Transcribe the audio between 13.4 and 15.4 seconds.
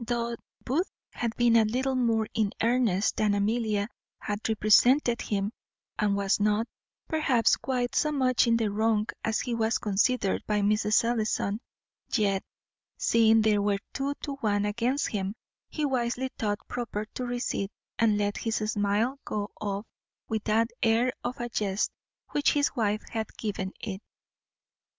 there were two to one against him,